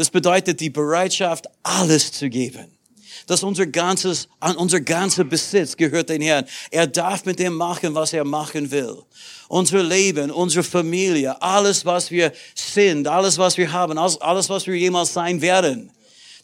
[0.00, 2.74] Das bedeutet die Bereitschaft, alles zu geben.
[3.26, 6.46] Dass unser ganzes, unser ganzer Besitz gehört den Herrn.
[6.70, 8.96] Er darf mit dem machen, was er machen will.
[9.48, 14.74] Unser Leben, unsere Familie, alles, was wir sind, alles, was wir haben, alles, was wir
[14.74, 15.92] jemals sein werden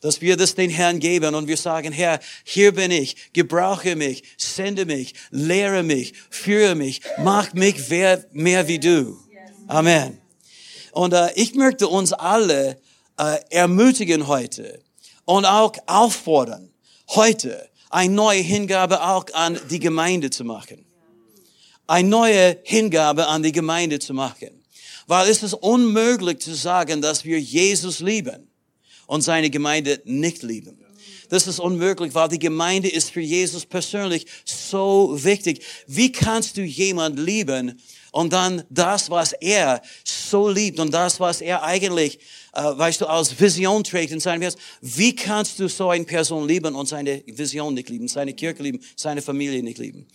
[0.02, 4.23] dass wir das den Herrn geben und wir sagen, Herr, hier bin ich, gebrauche mich,
[4.36, 9.16] sende mich, lehre mich, führe mich, mach mich mehr, mehr wie du.
[9.66, 10.19] Amen.
[10.92, 12.78] Und äh, ich möchte uns alle
[13.19, 14.80] äh, ermutigen heute
[15.25, 16.70] und auch auffordern,
[17.09, 20.84] heute eine neue Hingabe auch an die Gemeinde zu machen.
[21.87, 24.62] Eine neue Hingabe an die Gemeinde zu machen.
[25.06, 28.48] Weil es ist unmöglich zu sagen, dass wir Jesus lieben
[29.06, 30.78] und seine Gemeinde nicht lieben.
[31.28, 35.64] Das ist unmöglich, weil die Gemeinde ist für Jesus persönlich so wichtig.
[35.87, 37.81] Wie kannst du jemand lieben
[38.12, 42.19] und dann das, was er so liebt und das, was er eigentlich,
[42.57, 46.75] weißt du, als Vision trägt in seinem Herzen, wie kannst du so eine Person lieben
[46.75, 50.07] und seine Vision nicht lieben, seine Kirche lieben, seine Familie nicht lieben?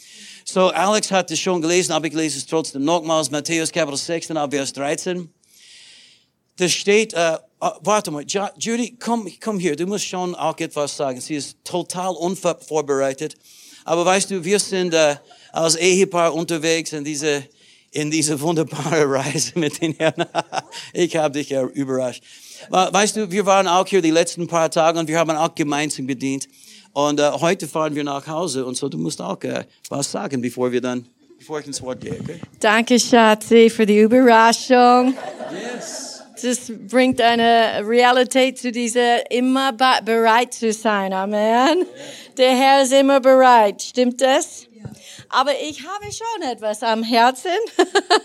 [0.45, 4.37] So, Alex hat es schon gelesen, aber ich lese es trotzdem nochmals, Matthäus Kapitel 16,
[4.49, 5.29] Vers 13.
[6.57, 10.97] Da steht, äh, uh, warte mal, Judy, komm, komm hier, du musst schon auch etwas
[10.97, 11.21] sagen.
[11.21, 13.35] Sie ist total unvorbereitet.
[13.85, 15.15] Aber weißt du, wir sind äh,
[15.51, 17.43] als Ehepaar unterwegs in diese,
[17.91, 20.25] in diese wunderbare Reise mit den Herrn.
[20.93, 22.23] ich habe dich ja überrascht.
[22.69, 26.07] Weißt du, wir waren auch hier die letzten paar Tage und wir haben auch gemeinsam
[26.07, 26.47] bedient.
[26.93, 30.41] Und äh, heute fahren wir nach Hause und so, du musst auch äh, was sagen,
[30.41, 31.05] bevor wir dann,
[31.37, 32.39] bevor ich ins Wort gehe, okay?
[32.59, 35.13] Danke, Schatzi, für die Überraschung.
[35.51, 36.21] Yes.
[36.41, 41.13] Das bringt eine Realität zu dieser immer bereit zu sein.
[41.13, 41.85] Amen.
[42.35, 43.81] Der Herr ist immer bereit.
[43.81, 44.67] Stimmt das?
[45.31, 47.51] Aber ich habe schon etwas am Herzen,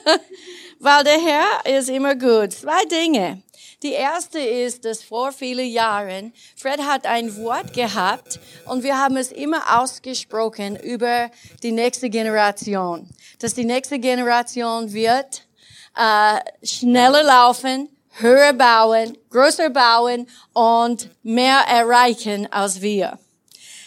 [0.81, 2.53] weil der Herr ist immer gut.
[2.53, 3.43] Zwei Dinge.
[3.83, 9.17] Die erste ist, dass vor vielen Jahren Fred hat ein Wort gehabt und wir haben
[9.17, 11.31] es immer ausgesprochen über
[11.63, 13.09] die nächste Generation.
[13.39, 15.47] Dass die nächste Generation wird
[15.95, 17.89] äh, schneller laufen,
[18.19, 23.19] höher bauen, größer bauen und mehr erreichen als wir.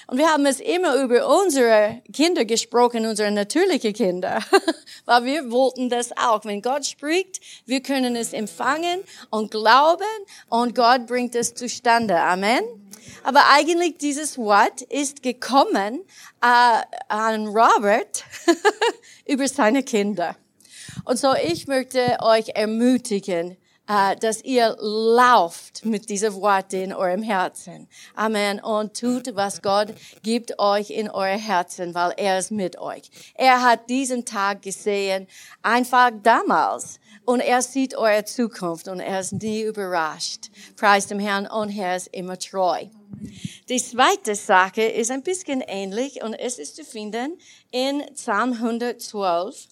[0.10, 4.40] Und wir haben es immer über unsere Kinder gesprochen, unsere natürlichen Kinder,
[5.06, 6.46] weil wir wollten das auch.
[6.46, 10.02] Wenn Gott spricht, wir können es empfangen und glauben
[10.48, 12.20] und Gott bringt es zustande.
[12.20, 12.64] Amen.
[13.24, 16.02] Aber eigentlich dieses Wort ist gekommen
[16.42, 18.24] äh, an Robert
[19.28, 20.36] über seine Kinder.
[21.06, 23.58] Und so ich möchte euch ermutigen,
[23.90, 27.88] dass ihr lauft mit diesen Worten in eurem Herzen.
[28.14, 28.60] Amen.
[28.60, 33.10] Und tut, was Gott gibt euch in euer Herzen, weil er ist mit euch.
[33.34, 35.28] Er hat diesen Tag gesehen,
[35.64, 37.00] einfach damals.
[37.26, 40.52] Und er sieht eure Zukunft und er ist nie überrascht.
[40.76, 42.86] Preis dem Herrn und er ist immer treu.
[43.70, 47.40] Die zweite Sache ist ein bisschen ähnlich und es ist zu finden
[47.72, 49.68] in Psalm 112.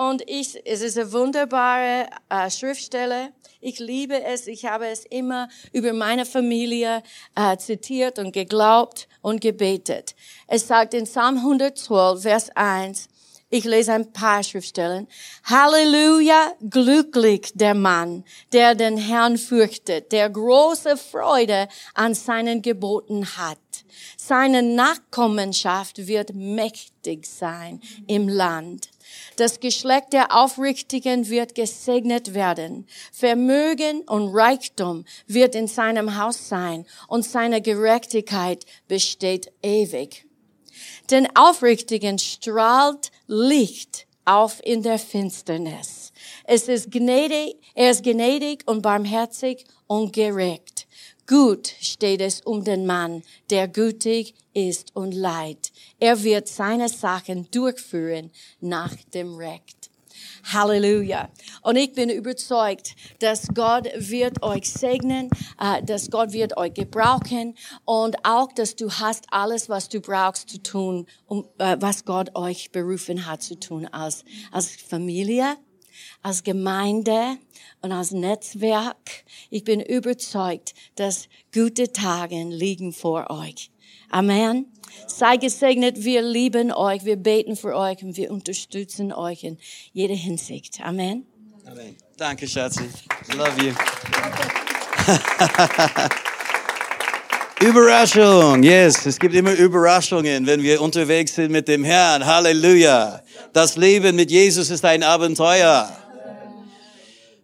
[0.00, 3.34] Und ich, es ist eine wunderbare äh, Schriftstelle.
[3.60, 4.46] Ich liebe es.
[4.46, 7.02] Ich habe es immer über meine Familie
[7.34, 10.14] äh, zitiert und geglaubt und gebetet.
[10.46, 13.10] Es sagt in Psalm 112, Vers 1,
[13.50, 15.06] ich lese ein paar Schriftstellen.
[15.44, 18.24] Halleluja, glücklich der Mann,
[18.54, 23.58] der den Herrn fürchtet, der große Freude an seinen Geboten hat.
[24.16, 28.88] Seine Nachkommenschaft wird mächtig sein im Land.
[29.36, 32.86] Das Geschlecht der Aufrichtigen wird gesegnet werden.
[33.12, 40.26] Vermögen und Reichtum wird in seinem Haus sein und seine Gerechtigkeit besteht ewig.
[41.10, 46.12] Den Aufrichtigen strahlt Licht auf in der Finsternis.
[46.44, 50.79] Es ist gnädig, er ist gnädig und barmherzig und gerecht.
[51.30, 55.70] Gut steht es um den Mann, der gütig ist und leid.
[56.00, 59.90] Er wird seine Sachen durchführen nach dem Recht.
[60.52, 61.30] Halleluja.
[61.62, 65.30] Und ich bin überzeugt, dass Gott wird euch segnen,
[65.60, 70.50] äh, dass Gott wird euch gebrauchen und auch, dass du hast alles, was du brauchst
[70.50, 75.56] zu tun, um, äh, was Gott euch berufen hat zu tun als, als Familie,
[76.22, 77.36] als Gemeinde
[77.82, 79.24] und als Netzwerk.
[79.50, 83.70] Ich bin überzeugt, dass gute Tage liegen vor euch.
[84.10, 84.66] Amen.
[85.06, 89.58] Sei gesegnet, wir lieben euch, wir beten für euch und wir unterstützen euch in
[89.92, 90.80] jeder Hinsicht.
[90.80, 91.26] Amen.
[91.64, 91.96] Amen.
[92.16, 92.88] Danke, Schatzi.
[93.36, 93.74] Love you.
[97.62, 102.24] Überraschung, yes, es gibt immer Überraschungen, wenn wir unterwegs sind mit dem Herrn.
[102.24, 103.22] Halleluja.
[103.52, 105.94] Das Leben mit Jesus ist ein Abenteuer.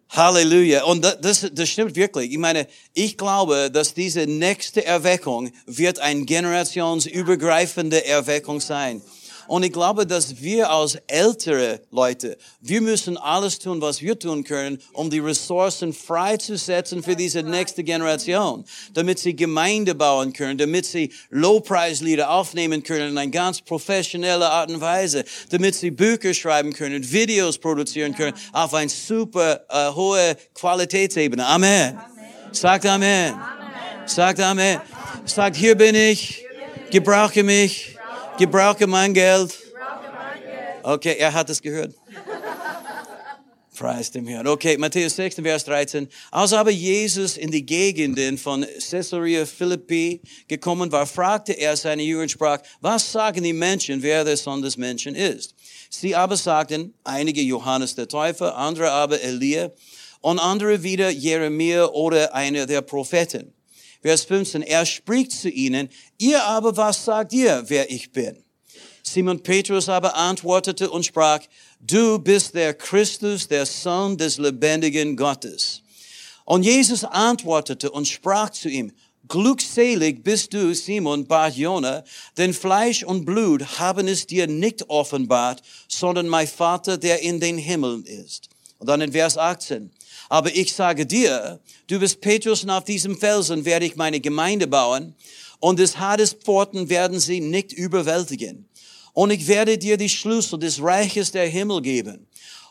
[0.08, 0.84] Halleluja.
[0.84, 2.32] Und das, das stimmt wirklich.
[2.32, 9.02] Ich meine, ich glaube, dass diese nächste Erweckung wird eine generationsübergreifende Erweckung sein.
[9.48, 14.44] Und ich glaube, dass wir als ältere Leute, wir müssen alles tun, was wir tun
[14.44, 18.64] können, um die Ressourcen freizusetzen für diese nächste Generation,
[18.94, 24.70] damit sie Gemeinde bauen können, damit sie Low-Price-Lieder aufnehmen können in eine ganz professionelle Art
[24.70, 30.37] und Weise, damit sie Bücher schreiben können, Videos produzieren können auf eine super äh, hohe
[30.54, 31.46] Qualitätsebene.
[31.46, 31.99] Amen.
[32.52, 32.87] Sagt.
[32.87, 33.34] Amen.
[34.06, 34.81] Sagt Amen.
[35.25, 36.44] Sagt, hier bin ich,
[36.90, 37.95] gebrauche mich
[38.38, 39.56] Gebrauche mein Geld.
[40.82, 41.94] Okay, er hat es gehört.
[43.76, 44.46] Preis dem Herrn.
[44.46, 46.08] Okay, Matthäus 6, Vers 13.
[46.30, 52.22] Als aber Jesus in die Gegenden von Caesarea Philippi gekommen war, fragte er seine Jünger
[52.22, 55.54] und sprach, was sagen die Menschen, wer der Sohn des Menschen ist?
[55.90, 59.70] Sie aber sagten, einige Johannes der Täufer, andere aber Elia
[60.20, 63.55] und andere wieder Jeremia oder einer der Propheten.
[64.06, 68.36] Vers 15, er spricht zu ihnen, ihr aber, was sagt ihr, wer ich bin?
[69.02, 71.40] Simon Petrus aber antwortete und sprach,
[71.80, 75.82] du bist der Christus, der Sohn des lebendigen Gottes.
[76.44, 78.92] Und Jesus antwortete und sprach zu ihm,
[79.26, 82.04] Glückselig bist du, Simon Bar-Jona,
[82.36, 87.58] denn Fleisch und Blut haben es dir nicht offenbart, sondern mein Vater, der in den
[87.58, 88.50] Himmeln ist.
[88.78, 89.90] Und dann in Vers 18.
[90.28, 94.67] Aber ich sage dir, du bist Petrus und auf diesem Felsen werde ich meine Gemeinde
[94.67, 95.14] bauen
[95.61, 98.69] und des Hades Pforten werden sie nicht überwältigen.
[99.12, 102.26] Und ich werde dir die Schlüssel des Reiches der Himmel geben.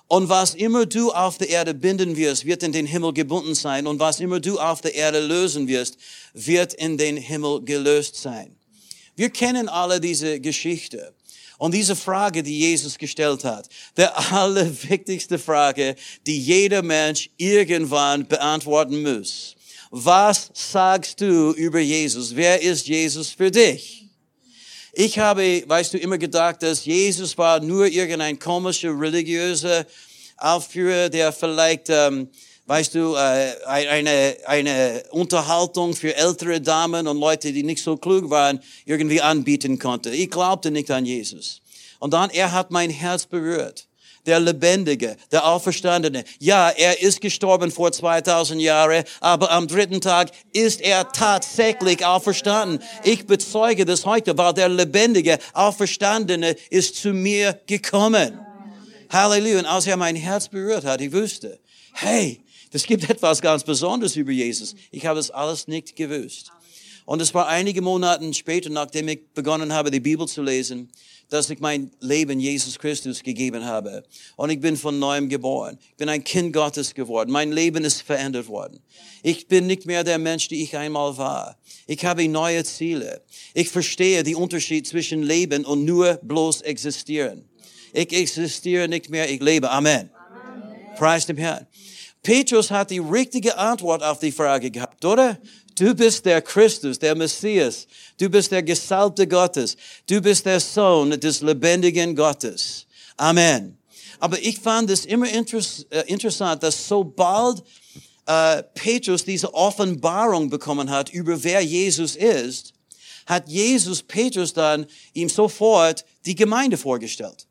[0.07, 3.87] Und was immer du auf der Erde binden wirst, wird in den Himmel gebunden sein.
[3.87, 5.97] Und was immer du auf der Erde lösen wirst,
[6.33, 8.54] wird in den Himmel gelöst sein.
[9.15, 11.13] Wir kennen alle diese Geschichte.
[11.57, 15.95] Und diese Frage, die Jesus gestellt hat, der allerwichtigste Frage,
[16.27, 19.55] die jeder Mensch irgendwann beantworten muss.
[19.89, 22.35] Was sagst du über Jesus?
[22.35, 24.05] Wer ist Jesus für dich?
[24.91, 29.85] Ich habe, weißt du, immer gedacht, dass Jesus war nur irgendein komischer religiöser
[30.37, 32.29] Aufführer, der vielleicht, ähm,
[32.67, 38.29] weißt du, äh, eine, eine Unterhaltung für ältere Damen und Leute, die nicht so klug
[38.29, 40.09] waren, irgendwie anbieten konnte.
[40.09, 41.61] Ich glaubte nicht an Jesus.
[41.99, 43.87] Und dann, er hat mein Herz berührt.
[44.25, 46.23] Der Lebendige, der Auferstandene.
[46.39, 52.79] Ja, er ist gestorben vor 2000 Jahren, aber am dritten Tag ist er tatsächlich auferstanden.
[53.03, 58.39] Ich bezeuge das heute, weil der Lebendige, Auferstandene ist zu mir gekommen.
[59.11, 59.59] Halleluja.
[59.59, 61.59] Und als er mein Herz berührt hat, ich wusste,
[61.93, 62.41] hey,
[62.75, 64.75] es gibt etwas ganz Besonderes über Jesus.
[64.91, 66.51] Ich habe es alles nicht gewusst.
[67.05, 70.89] Und es war einige Monate später, nachdem ich begonnen habe, die Bibel zu lesen,
[71.29, 74.03] dass ich mein Leben Jesus Christus gegeben habe.
[74.35, 75.77] Und ich bin von neuem geboren.
[75.91, 77.31] Ich bin ein Kind Gottes geworden.
[77.31, 78.79] Mein Leben ist verändert worden.
[79.23, 81.57] Ich bin nicht mehr der Mensch, die ich einmal war.
[81.87, 83.21] Ich habe neue Ziele.
[83.53, 87.47] Ich verstehe den Unterschied zwischen Leben und nur bloß existieren.
[87.93, 89.69] Ich existiere nicht mehr, ich lebe.
[89.71, 90.09] Amen.
[90.09, 90.95] Amen.
[90.97, 91.67] Preis dem Herrn.
[92.25, 95.37] Petrus hat die richtige Antwort auf die Frage gehabt, oder?
[95.77, 97.85] Du bist der Christus, der Messias.
[98.17, 99.77] Du bist der Gesalbte Gottes.
[100.09, 102.87] Du bist der Sohn des lebendigen Gottes.
[103.15, 103.77] Amen.
[104.19, 107.61] Aber ich fand es immer äh, interessant, dass sobald
[108.25, 112.73] äh, Petrus diese Offenbarung bekommen hat über wer Jesus ist,
[113.27, 117.45] hat Jesus Petrus dann ihm sofort die Gemeinde vorgestellt.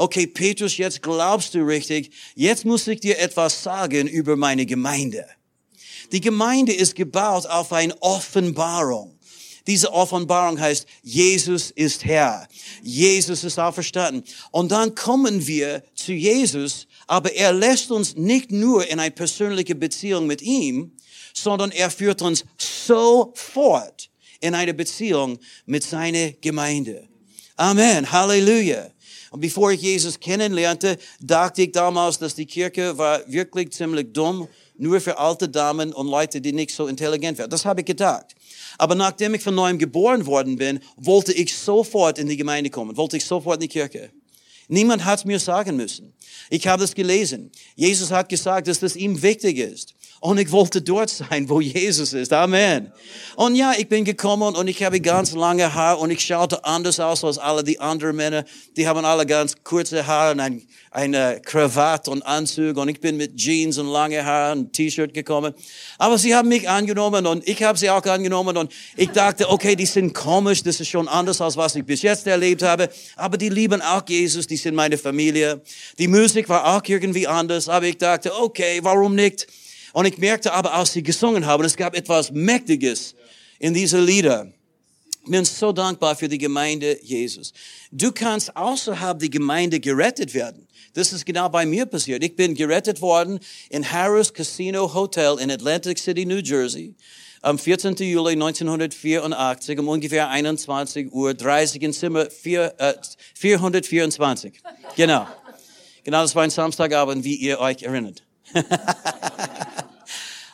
[0.00, 2.12] Okay, Petrus, jetzt glaubst du richtig.
[2.36, 5.26] Jetzt muss ich dir etwas sagen über meine Gemeinde.
[6.12, 9.18] Die Gemeinde ist gebaut auf eine Offenbarung.
[9.66, 12.46] Diese Offenbarung heißt, Jesus ist Herr.
[12.80, 14.22] Jesus ist auferstanden.
[14.52, 19.74] Und dann kommen wir zu Jesus, aber er lässt uns nicht nur in eine persönliche
[19.74, 20.92] Beziehung mit ihm,
[21.34, 27.08] sondern er führt uns sofort in eine Beziehung mit seiner Gemeinde.
[27.56, 28.12] Amen.
[28.12, 28.92] Halleluja.
[29.30, 34.48] Und bevor ich Jesus kennenlernte, dachte ich damals, dass die Kirche war wirklich ziemlich dumm
[34.78, 37.50] nur für alte Damen und Leute, die nicht so intelligent werden.
[37.50, 38.34] Das habe ich gedacht.
[38.78, 42.96] Aber nachdem ich von neuem geboren worden bin, wollte ich sofort in die Gemeinde kommen,
[42.96, 44.10] wollte ich sofort in die Kirche.
[44.68, 46.12] Niemand hat mir sagen müssen.
[46.50, 47.50] Ich habe es gelesen.
[47.74, 49.94] Jesus hat gesagt, dass das ihm wichtig ist.
[50.20, 52.32] Und ich wollte dort sein, wo Jesus ist.
[52.32, 52.90] Amen.
[53.36, 56.98] Und ja, ich bin gekommen und ich habe ganz lange Haar und ich schaute anders
[56.98, 58.44] aus als alle die anderen Männer.
[58.76, 63.16] Die haben alle ganz kurze Haare und ein, eine Krawatte und Anzug und ich bin
[63.16, 65.54] mit Jeans und lange Haare und T-Shirt gekommen.
[65.98, 69.76] Aber sie haben mich angenommen und ich habe sie auch angenommen und ich dachte, okay,
[69.76, 72.88] die sind komisch, das ist schon anders als was ich bis jetzt erlebt habe.
[73.14, 75.60] Aber die lieben auch Jesus, die sind meine Familie.
[75.96, 79.46] Die Musik war auch irgendwie anders, aber ich dachte, okay, warum nicht?
[79.98, 83.16] Und ich merkte aber, als sie gesungen haben, es gab etwas Mächtiges
[83.58, 84.46] in diese Lieder.
[85.24, 87.52] Ich bin so dankbar für die Gemeinde Jesus.
[87.90, 90.68] Du kannst außerhalb der Gemeinde gerettet werden.
[90.94, 92.22] Das ist genau bei mir passiert.
[92.22, 93.40] Ich bin gerettet worden
[93.70, 96.94] in Harris Casino Hotel in Atlantic City, New Jersey.
[97.42, 97.96] Am 14.
[97.96, 102.94] Juli 1984 um ungefähr 21 Uhr 30 in Zimmer 4, äh,
[103.34, 104.60] 424.
[104.94, 105.26] Genau.
[106.04, 108.22] Genau, das war ein Samstagabend, wie ihr euch erinnert.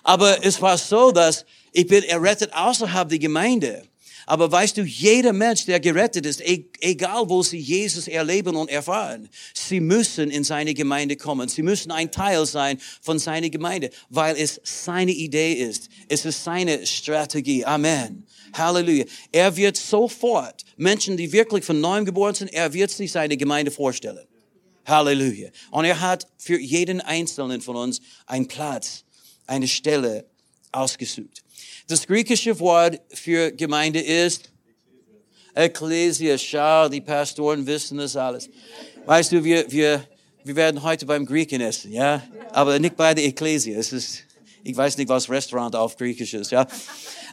[0.04, 3.82] Aber es war so, dass ich bin errettet außerhalb der Gemeinde.
[4.26, 8.70] Aber weißt du, jeder Mensch, der gerettet ist, e-, egal wo sie Jesus erleben und
[8.70, 11.48] erfahren, sie müssen in seine Gemeinde kommen.
[11.48, 15.88] Sie müssen ein Teil sein von seiner Gemeinde, weil es seine Idee ist.
[16.08, 17.64] Es ist seine Strategie.
[17.64, 18.26] Amen.
[18.54, 19.04] Halleluja.
[19.32, 23.70] Er wird sofort Menschen, die wirklich von neuem geboren sind, er wird sich seine Gemeinde
[23.70, 24.26] vorstellen.
[24.86, 25.50] Halleluja.
[25.70, 29.03] Und er hat für jeden Einzelnen von uns einen Platz,
[29.46, 30.24] eine Stelle
[30.72, 31.42] ausgesucht.
[31.86, 34.50] Das griechische Wort für Gemeinde ist
[35.54, 36.36] Ekklesia.
[36.38, 38.48] Schau, die Pastoren wissen das alles.
[39.06, 40.04] Weißt du, wir, wir,
[40.44, 42.22] wir werden heute beim Griechen essen, ja?
[42.52, 43.78] Aber nicht bei der Ekklesia.
[43.78, 44.24] Es ist,
[44.62, 46.66] ich weiß nicht, was Restaurant auf Griechisch ist, ja?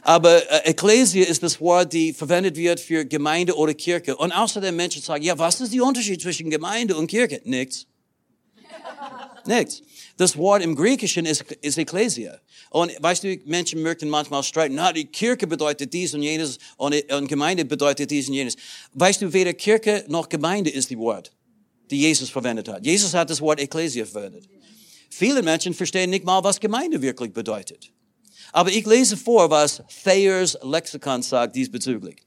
[0.02, 4.16] Aber äh, Ekklesia ist das Wort, die verwendet wird für Gemeinde oder Kirche.
[4.16, 7.40] Und außerdem Menschen sagen, ja, was ist der Unterschied zwischen Gemeinde und Kirche?
[7.44, 7.86] Nichts.
[9.46, 9.82] Nichts.
[10.22, 12.38] Das Wort im Griechischen ist, ist Ekklesia.
[12.70, 16.94] Und weißt du, Menschen möchten manchmal streiten, na, die Kirche bedeutet dies und jenes und,
[17.12, 18.54] und Gemeinde bedeutet dies und jenes.
[18.92, 21.32] Weißt du, weder Kirche noch Gemeinde ist die Wort,
[21.90, 22.86] die Jesus verwendet hat.
[22.86, 24.48] Jesus hat das Wort Ekklesia verwendet.
[25.10, 27.90] Viele Menschen verstehen nicht mal, was Gemeinde wirklich bedeutet.
[28.52, 32.18] Aber ich lese vor, was Thayers Lexikon sagt diesbezüglich.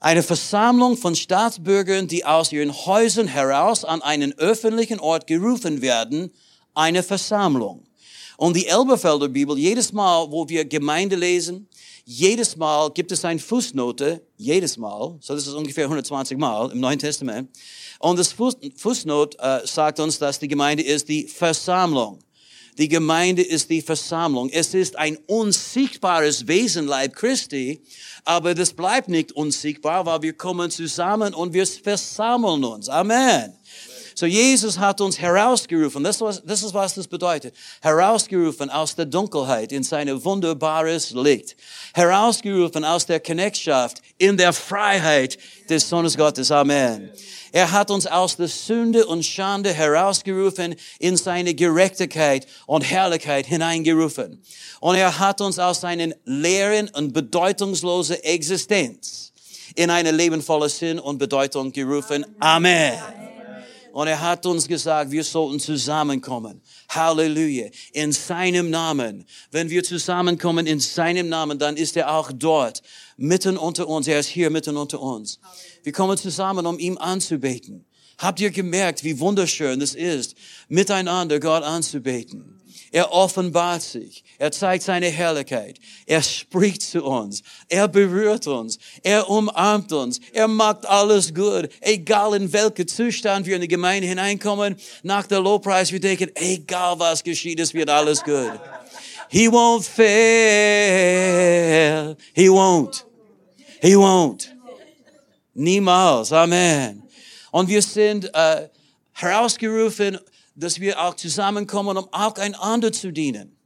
[0.00, 6.32] Eine Versammlung von Staatsbürgern, die aus ihren Häusern heraus an einen öffentlichen Ort gerufen werden,
[6.74, 7.84] eine Versammlung.
[8.36, 11.68] Und die Elberfelder Bibel, jedes Mal, wo wir Gemeinde lesen,
[12.04, 16.80] jedes Mal gibt es eine Fußnote, jedes Mal, so das ist ungefähr 120 Mal im
[16.80, 17.50] Neuen Testament.
[17.98, 22.20] Und das Fuß, Fußnote äh, sagt uns, dass die Gemeinde ist die Versammlung.
[22.78, 24.50] Die Gemeinde ist die Versammlung.
[24.50, 27.82] Es ist ein unsichtbares Wesen, Leib Christi,
[28.24, 32.88] aber das bleibt nicht unsichtbar, weil wir kommen zusammen und wir versammeln uns.
[32.88, 33.52] Amen.
[34.18, 36.02] So Jesus hat uns herausgerufen.
[36.02, 37.54] Das, was, das ist, was das bedeutet.
[37.80, 41.54] Herausgerufen aus der Dunkelheit in sein wunderbares Licht.
[41.94, 45.38] Herausgerufen aus der Knechtschaft in der Freiheit
[45.70, 46.50] des Sohnes Gottes.
[46.50, 47.10] Amen.
[47.52, 54.42] Er hat uns aus der Sünde und Schande herausgerufen in seine Gerechtigkeit und Herrlichkeit hineingerufen.
[54.80, 59.32] Und er hat uns aus seinen leeren und bedeutungslosen Existenz
[59.76, 62.26] in eine lebenvolle Sinn und Bedeutung gerufen.
[62.40, 62.94] Amen.
[63.98, 66.62] Und er hat uns gesagt, wir sollten zusammenkommen.
[66.88, 67.66] Halleluja.
[67.92, 69.24] In seinem Namen.
[69.50, 72.80] Wenn wir zusammenkommen in seinem Namen, dann ist er auch dort,
[73.16, 74.06] mitten unter uns.
[74.06, 75.40] Er ist hier mitten unter uns.
[75.82, 77.87] Wir kommen zusammen, um ihm anzubeten.
[78.18, 80.34] Habt ihr gemerkt, wie wunderschön es ist,
[80.68, 82.58] miteinander Gott anzubeten?
[82.90, 84.24] Er offenbart sich.
[84.38, 85.78] Er zeigt seine Herrlichkeit.
[86.06, 87.42] Er spricht zu uns.
[87.68, 88.78] Er berührt uns.
[89.02, 90.20] Er umarmt uns.
[90.32, 91.68] Er macht alles gut.
[91.80, 96.98] Egal in welchen Zustand wir in die Gemeinde hineinkommen, nach der Lobpreis, wir denken, egal
[96.98, 98.58] was geschieht, es wird alles gut.
[99.28, 100.06] He won't fail.
[102.32, 103.04] He won't.
[103.82, 104.48] He won't.
[105.54, 106.32] Niemals.
[106.32, 107.07] Amen.
[107.50, 108.68] Und wir sind äh,
[109.12, 110.18] herausgerufen,
[110.54, 113.56] dass wir auch zusammenkommen, um auch einander zu dienen,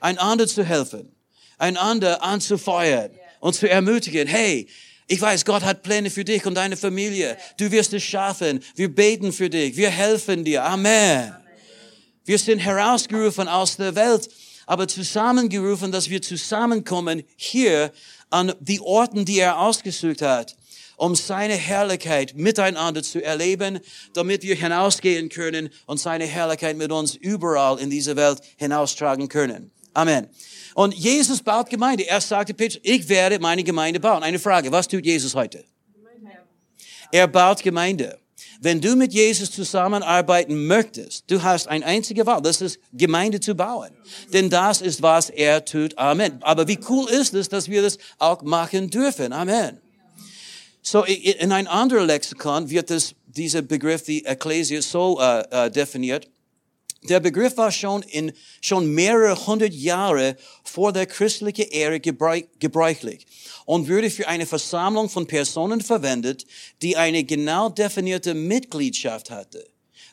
[0.00, 1.14] einander zu helfen,
[1.58, 4.26] einander anzufeuern und zu ermutigen.
[4.26, 4.68] Hey,
[5.06, 7.36] ich weiß, Gott hat Pläne für dich und deine Familie.
[7.56, 8.60] Du wirst es schaffen.
[8.74, 9.76] Wir beten für dich.
[9.76, 10.64] Wir helfen dir.
[10.64, 11.34] Amen.
[12.24, 14.28] Wir sind herausgerufen aus der Welt,
[14.66, 17.92] aber zusammengerufen, dass wir zusammenkommen hier
[18.28, 20.56] an die Orten, die er ausgesucht hat
[21.00, 23.80] um seine Herrlichkeit miteinander zu erleben,
[24.12, 29.70] damit wir hinausgehen können und seine Herrlichkeit mit uns überall in dieser Welt hinaustragen können.
[29.94, 30.28] Amen.
[30.74, 32.06] Und Jesus baut Gemeinde.
[32.06, 34.22] Er sagte Petrus, ich werde meine Gemeinde bauen.
[34.22, 35.64] Eine Frage, was tut Jesus heute?
[37.10, 38.18] Er baut Gemeinde.
[38.60, 43.54] Wenn du mit Jesus zusammenarbeiten möchtest, du hast ein einzige Wahl, das ist Gemeinde zu
[43.54, 43.90] bauen.
[44.34, 45.96] Denn das ist, was er tut.
[45.96, 46.42] Amen.
[46.42, 49.32] Aber wie cool ist es, dass wir das auch machen dürfen.
[49.32, 49.80] Amen.
[50.82, 56.28] So, in ein anderer Lexikon wird das, dieser Begriff, die Ekklesia, so uh, uh, definiert.
[57.08, 63.26] Der Begriff war schon in, schon mehrere hundert Jahre vor der christlichen Ära gebräuchlich
[63.64, 66.44] und würde für eine Versammlung von Personen verwendet,
[66.82, 69.66] die eine genau definierte Mitgliedschaft hatte.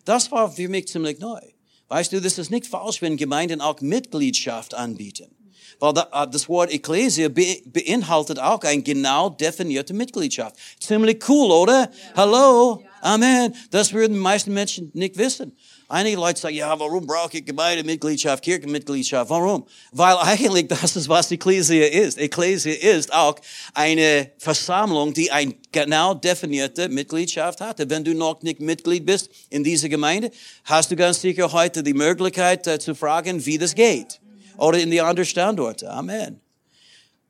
[0.05, 1.41] Das war für mich ziemlich neu.
[1.89, 5.36] Weißt du, das ist nicht falsch, wenn Gemeinden auch Mitgliedschaft anbieten.
[5.79, 10.55] Weil äh, das Wort Ekklesia beinhaltet auch eine genau definierte Mitgliedschaft.
[10.79, 11.81] Ziemlich cool, oder?
[11.81, 11.89] Ja.
[12.15, 12.81] Hallo?
[12.81, 12.87] Ja.
[13.13, 13.53] Amen.
[13.71, 15.55] Das würden die meisten Menschen nicht wissen.
[15.89, 19.29] Einige Leute sagen, ja, warum brauche ich Gemeindemitgliedschaft, Kirchenmitgliedschaft?
[19.29, 19.65] Warum?
[19.93, 22.17] Weil eigentlich das ist, was Ekklesia ist.
[22.17, 23.35] Ekklesia ist auch
[23.73, 27.89] eine Versammlung, die eine genau definierte Mitgliedschaft hatte.
[27.89, 30.29] Wenn du noch nicht Mitglied bist in dieser Gemeinde,
[30.65, 34.19] hast du ganz sicher heute die Möglichkeit uh, zu fragen, wie das geht.
[34.57, 35.89] Oder in die anderen Standorte.
[35.89, 36.41] Amen.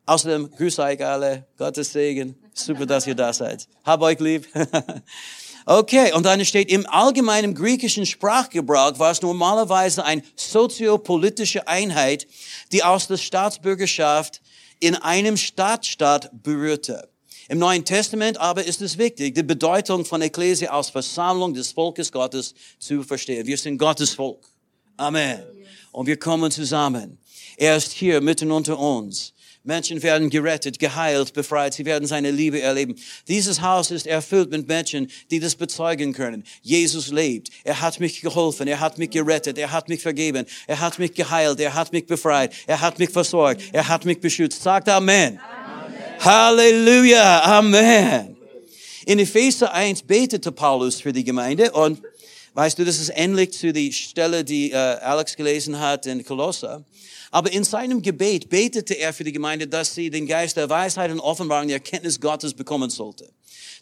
[0.06, 1.46] Außerdem grüße euch alle.
[1.58, 2.36] Gottes Segen.
[2.54, 3.68] Super, dass ihr da seid.
[3.84, 4.48] Hab euch lieb.
[5.70, 12.26] Okay, und dann steht, im allgemeinen griechischen Sprachgebrauch war es normalerweise eine soziopolitische Einheit,
[12.72, 14.42] die aus der Staatsbürgerschaft
[14.80, 17.10] in einem Stadtstaat berührte.
[17.50, 22.14] Im Neuen Testament aber ist es wichtig, die Bedeutung von Ekklesia als Versammlung des Volkes
[22.14, 23.46] Gottes zu verstehen.
[23.46, 24.40] Wir sind Gottes Volk.
[24.96, 25.57] Amen.
[25.92, 27.18] Und wir kommen zusammen.
[27.58, 29.34] Er ist hier mitten unter uns.
[29.68, 31.74] Menschen werden gerettet, geheilt, befreit.
[31.74, 32.96] Sie werden seine Liebe erleben.
[33.28, 36.46] Dieses Haus ist erfüllt mit Menschen, die das bezeugen können.
[36.62, 37.50] Jesus lebt.
[37.66, 38.70] Er hat mich geholfen.
[38.70, 39.58] Er hat mich gerettet.
[39.58, 40.46] Er hat mich vergeben.
[40.68, 41.60] Er hat mich geheilt.
[41.60, 42.54] Er hat mich befreit.
[42.66, 43.62] Er hat mich versorgt.
[43.74, 44.64] Er hat mich beschützt.
[44.64, 45.38] Sagt Amen.
[45.38, 46.24] Amen.
[46.24, 47.44] Halleluja.
[47.44, 48.38] Amen.
[49.06, 52.02] In Epheser 1 betete Paulus für die Gemeinde und
[52.58, 56.84] weißt du, das ist ähnlich zu der Stelle, die äh, Alex gelesen hat in Kolosser.
[57.30, 61.12] Aber in seinem Gebet betete er für die Gemeinde, dass sie den Geist der Weisheit
[61.12, 63.30] und Offenbarung, der Erkenntnis Gottes bekommen sollte.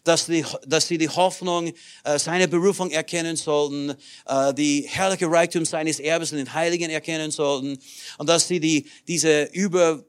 [0.04, 1.72] Dass, die, dass sie die Hoffnung,
[2.04, 3.94] äh, seine Berufung erkennen sollten,
[4.26, 7.78] äh, die herrliche Reichtum seines Erbes in den Heiligen erkennen sollten
[8.18, 10.04] und dass sie die, diese über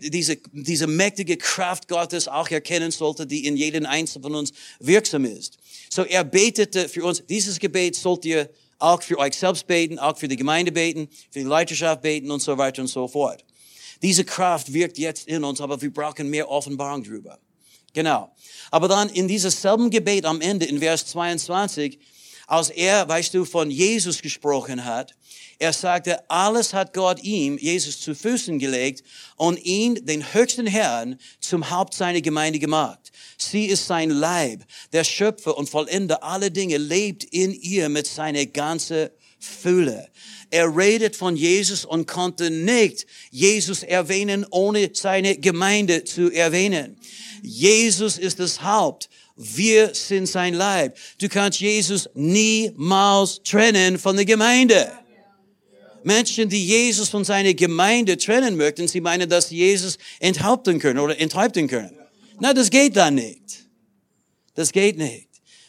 [0.00, 5.24] diese, diese mächtige Kraft Gottes auch erkennen sollte, die in jedem Einzelnen von uns wirksam
[5.24, 5.58] ist.
[5.96, 10.18] So er betete für uns, dieses Gebet sollt ihr auch für euch selbst beten, auch
[10.18, 13.42] für die Gemeinde beten, für die Leiterschaft beten und so weiter und so fort.
[14.02, 17.38] Diese Kraft wirkt jetzt in uns, aber wir brauchen mehr Offenbarung drüber.
[17.94, 18.30] Genau.
[18.70, 21.98] Aber dann in dieses selben Gebet am Ende, in Vers 22,
[22.46, 25.14] als er, weißt du, von Jesus gesprochen hat,
[25.58, 29.02] er sagte, alles hat Gott ihm, Jesus, zu Füßen gelegt
[29.36, 33.10] und ihn, den höchsten Herrn, zum Haupt seiner Gemeinde gemacht.
[33.38, 34.64] Sie ist sein Leib.
[34.92, 40.08] Der Schöpfer und Vollender aller Dinge lebt in ihr mit seiner ganzen Fülle.
[40.50, 46.98] Er redet von Jesus und konnte nicht Jesus erwähnen, ohne seine Gemeinde zu erwähnen.
[47.42, 49.08] Jesus ist das Haupt.
[49.36, 50.96] Wir sind sein Leib.
[51.18, 54.90] Du kannst Jesus niemals trennen von der Gemeinde.
[56.06, 61.18] Menschen, die Jesus von seiner Gemeinde trennen möchten, sie meinen, dass Jesus enthaupten können oder
[61.18, 61.98] enthaupten können.
[62.38, 63.66] Na, das geht dann nicht.
[64.54, 65.26] Das geht nicht.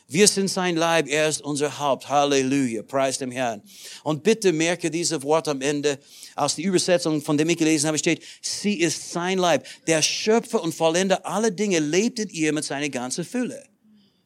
[0.08, 2.08] Wir sind sein Leib, er ist unser Haupt.
[2.08, 3.63] Halleluja, preis dem Herrn.
[4.04, 5.97] Und bitte merke diese Wort am Ende,
[6.36, 9.65] aus der Übersetzung, von dem ich gelesen habe, steht, sie ist sein Leib.
[9.88, 13.63] Der Schöpfer und Vollender aller Dinge lebt in ihr mit seiner ganzen Fülle.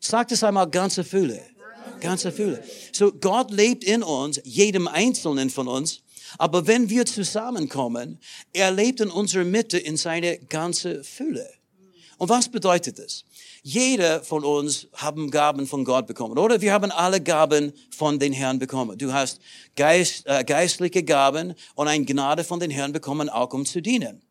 [0.01, 1.41] Sagt es einmal, ganze Fülle.
[2.01, 2.63] Ganze Fülle.
[2.91, 6.01] So, Gott lebt in uns, jedem Einzelnen von uns.
[6.37, 8.19] Aber wenn wir zusammenkommen,
[8.53, 11.47] er lebt in unserer Mitte in seine ganze Fülle.
[12.17, 13.23] Und was bedeutet das?
[13.63, 16.61] Jeder von uns haben Gaben von Gott bekommen, oder?
[16.61, 18.97] Wir haben alle Gaben von den Herrn bekommen.
[18.97, 19.39] Du hast
[19.75, 24.21] Geist, äh, geistliche Gaben und eine Gnade von den Herrn bekommen, auch um zu dienen.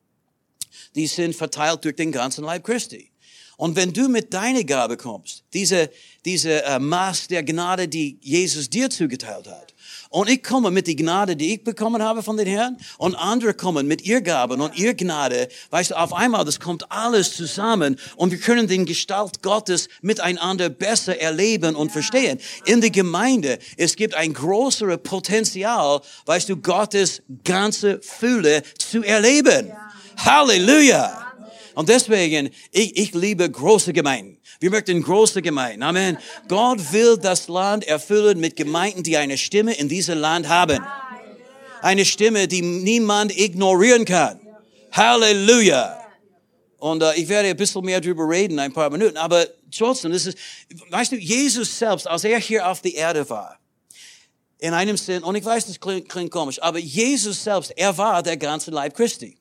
[0.95, 3.11] Die sind verteilt durch den ganzen Leib Christi.
[3.61, 5.91] Und wenn du mit deiner Gabe kommst, diese,
[6.25, 9.75] diese äh, Maß der Gnade, die Jesus dir zugeteilt hat,
[10.09, 12.79] und ich komme mit der Gnade, die ich bekommen habe von den Herrn.
[12.99, 15.49] Und andere kommen mit ihr Gaben und ihr Gnade.
[15.71, 17.97] Weißt du, auf einmal, das kommt alles zusammen.
[18.17, 22.41] Und wir können den Gestalt Gottes miteinander besser erleben und verstehen.
[22.65, 29.71] In der Gemeinde, es gibt ein größeres Potenzial, weißt du, Gottes ganze Fülle zu erleben.
[30.17, 31.30] Halleluja!
[31.81, 34.37] Und deswegen, ich, ich liebe große Gemeinden.
[34.59, 35.83] Wir möchten große Gemeinden.
[35.83, 36.19] Amen.
[36.47, 40.85] Gott will das Land erfüllen mit Gemeinden, die eine Stimme in diesem Land haben.
[41.81, 44.39] Eine Stimme, die niemand ignorieren kann.
[44.93, 45.99] Halleluja.
[46.77, 49.17] Und äh, ich werde ein bisschen mehr darüber reden, ein paar Minuten.
[49.17, 50.37] Aber trotzdem, das ist,
[50.91, 53.59] weißt du, Jesus selbst, als er hier auf der Erde war,
[54.59, 58.23] in einem Sinn, und ich weiß, das klingt, klingt komisch, aber Jesus selbst, er war
[58.23, 59.40] der ganze Leib Christi.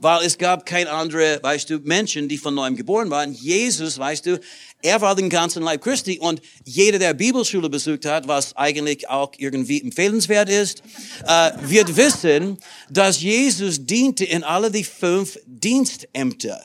[0.00, 3.32] Weil es gab kein andere, weißt du, Menschen, die von neuem geboren waren.
[3.32, 4.40] Jesus, weißt du,
[4.82, 9.32] er war den ganzen Leib Christi und jeder, der Bibelschule besucht hat, was eigentlich auch
[9.38, 10.82] irgendwie empfehlenswert ist,
[11.26, 12.58] äh, wird wissen,
[12.90, 16.60] dass Jesus diente in alle die fünf Dienstämter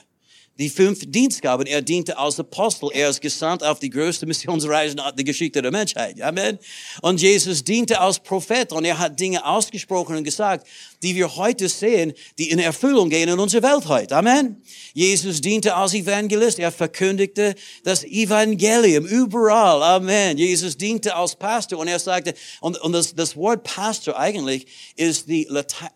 [0.59, 1.65] die fünf Dienstgaben.
[1.65, 2.89] Er diente als Apostel.
[2.93, 6.21] Er ist gesandt auf die größte Missionsreise der Geschichte der Menschheit.
[6.21, 6.59] Amen.
[7.01, 10.67] Und Jesus diente als Prophet und er hat Dinge ausgesprochen und gesagt,
[11.01, 14.17] die wir heute sehen, die in Erfüllung gehen in unserer Welt heute.
[14.17, 14.61] Amen.
[14.93, 16.59] Jesus diente als Evangelist.
[16.59, 19.81] Er verkündigte das Evangelium überall.
[19.81, 20.37] Amen.
[20.37, 24.67] Jesus diente als Pastor und er sagte, und, und das, das Wort Pastor eigentlich
[24.97, 25.47] ist die,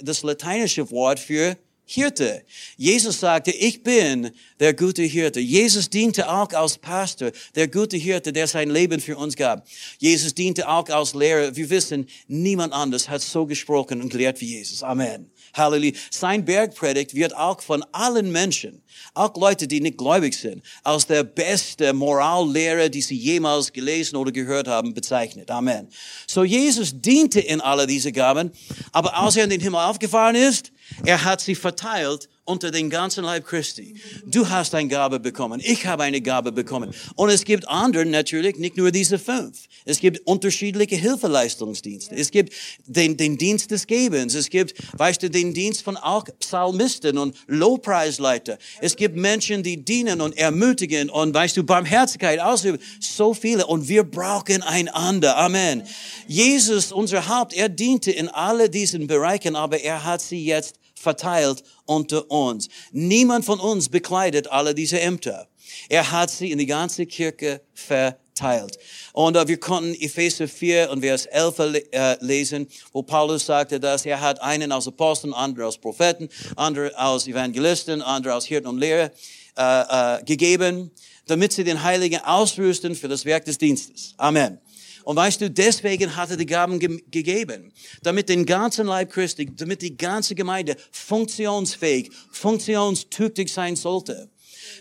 [0.01, 1.57] das lateinische Wort für
[1.93, 2.43] Hirte.
[2.75, 5.39] Jesus sagte, ich bin der gute Hirte.
[5.39, 9.67] Jesus diente auch als Pastor, der gute Hirte, der sein Leben für uns gab.
[9.99, 11.55] Jesus diente auch als Lehrer.
[11.55, 14.81] Wir wissen, niemand anders hat so gesprochen und gelehrt wie Jesus.
[14.81, 15.29] Amen.
[15.53, 15.93] Halleluja.
[16.09, 18.81] Sein Bergpredigt wird auch von allen Menschen,
[19.13, 24.31] auch Leute, die nicht gläubig sind, als der beste Morallehrer, die sie jemals gelesen oder
[24.31, 25.49] gehört haben, bezeichnet.
[25.51, 25.87] Amen.
[26.27, 28.51] So Jesus diente in alle diese Gaben,
[28.91, 30.71] aber als er in den Himmel aufgefahren ist,
[31.05, 33.95] er hat sie verteilt unter den ganzen Leib Christi.
[34.25, 35.61] Du hast eine Gabe bekommen.
[35.63, 36.93] Ich habe eine Gabe bekommen.
[37.15, 39.67] Und es gibt andere natürlich, nicht nur diese fünf.
[39.85, 42.15] Es gibt unterschiedliche Hilfeleistungsdienste.
[42.15, 42.53] Es gibt
[42.85, 44.35] den, den Dienst des Gebens.
[44.35, 48.57] Es gibt, weißt du, den Dienst von auch Psalmisten und Lowpreisleiter.
[48.81, 52.79] Es gibt Menschen, die dienen und ermutigen und, weißt du, Barmherzigkeit ausüben.
[52.99, 53.67] So viele.
[53.67, 55.37] Und wir brauchen einander.
[55.37, 55.83] Amen.
[56.27, 61.63] Jesus, unser Haupt, er diente in alle diesen Bereichen, aber er hat sie jetzt verteilt
[61.85, 62.69] unter uns.
[62.91, 65.47] Niemand von uns bekleidet alle diese Ämter.
[65.89, 68.77] Er hat sie in die ganze Kirche verteilt.
[69.13, 71.59] Und uh, wir konnten Epheser 4 und Vers 11
[71.91, 76.97] äh, lesen, wo Paulus sagte, dass er hat einen als Apostel, andere als Propheten, andere
[76.97, 79.11] als Evangelisten, andere als Hirten und Lehrer
[79.57, 80.91] äh, äh, gegeben,
[81.27, 84.13] damit sie den Heiligen ausrüsten für das Werk des Dienstes.
[84.17, 84.59] Amen.
[85.03, 89.49] Und weißt du, deswegen hat er die Gaben ge gegeben, damit den ganzen Leib Christi,
[89.55, 94.29] damit die ganze Gemeinde funktionsfähig, funktionstüchtig sein sollte.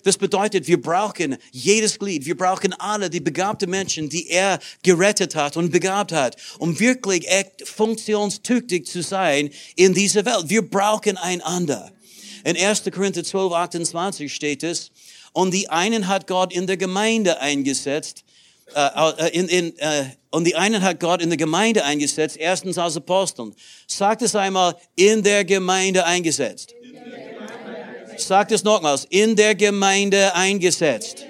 [0.04, 5.34] Das bedeutet, wir brauchen jedes Glied, wir brauchen alle die begabten Menschen, die er gerettet
[5.34, 10.48] hat und begabt hat, um wirklich echt funktionstüchtig zu sein in dieser Welt.
[10.48, 11.92] Wir brauchen einander.
[12.44, 12.84] In 1.
[12.92, 14.90] Korinther 12, 28 steht es,
[15.32, 18.24] und die einen hat Gott in der Gemeinde eingesetzt,
[18.74, 22.78] äh, äh, in, in, äh, und die einen hat Gott in der Gemeinde eingesetzt, erstens
[22.78, 23.54] als Aposteln.
[23.86, 26.74] Sagt es einmal, in der Gemeinde eingesetzt.
[28.16, 31.26] Sagt es nochmals, in der Gemeinde eingesetzt.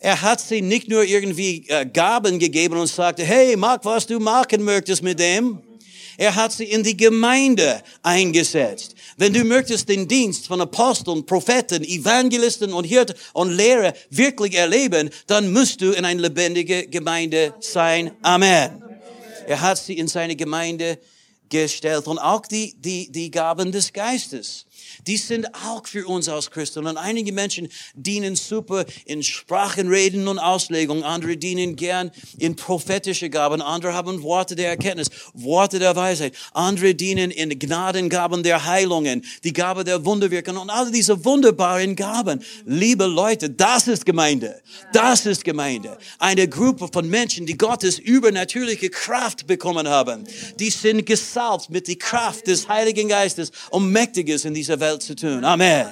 [0.00, 4.20] Er hat sie nicht nur irgendwie äh, Gaben gegeben und sagte, hey, mach was du
[4.20, 5.62] machen möchtest mit dem.
[6.18, 8.93] Er hat sie in die Gemeinde eingesetzt.
[9.16, 15.10] Wenn du möchtest den Dienst von Aposteln, Propheten, Evangelisten und Hirten und Lehrer wirklich erleben,
[15.26, 18.12] dann musst du in eine lebendige Gemeinde sein.
[18.22, 18.82] Amen.
[19.46, 20.98] Er hat sie in seine Gemeinde
[21.48, 24.66] gestellt und auch die, die, die Gaben des Geistes
[25.06, 26.86] die sind auch für uns als Christen.
[26.86, 31.04] Und einige Menschen dienen super in Sprachenreden und Auslegung.
[31.04, 33.62] Andere dienen gern in prophetische Gaben.
[33.62, 36.34] Andere haben Worte der Erkenntnis, Worte der Weisheit.
[36.52, 42.42] Andere dienen in Gnadengaben der Heilungen, die Gabe der Wunderwirkung und alle diese wunderbaren Gaben.
[42.64, 44.62] Liebe Leute, das ist Gemeinde.
[44.92, 45.98] Das ist Gemeinde.
[46.18, 50.24] Eine Gruppe von Menschen, die Gottes übernatürliche Kraft bekommen haben.
[50.58, 55.02] Die sind gesalbt mit der Kraft des Heiligen Geistes, um Mächtiges in dieser Welt Welt
[55.02, 55.44] zu tun.
[55.44, 55.86] Amen.